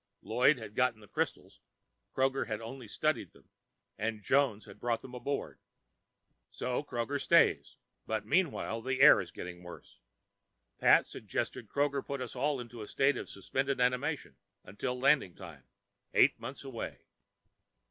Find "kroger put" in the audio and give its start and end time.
11.69-12.19